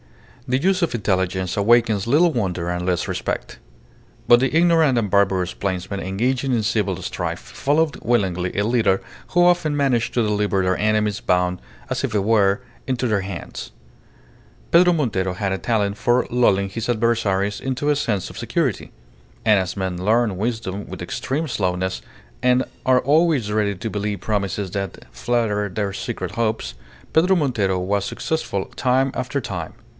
[0.47, 3.59] The use of intelligence awakens little wonder and less respect.
[4.27, 9.45] But the ignorant and barbarous plainsmen engaging in civil strife followed willingly a leader who
[9.45, 13.71] often managed to deliver their enemies bound, as it were, into their hands.
[14.71, 18.91] Pedro Montero had a talent for lulling his adversaries into a sense of security.
[19.45, 22.01] And as men learn wisdom with extreme slowness,
[22.41, 26.73] and are always ready to believe promises that flatter their secret hopes,
[27.13, 29.75] Pedro Montero was successful time after time.